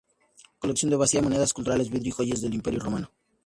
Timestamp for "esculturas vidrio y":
1.49-2.11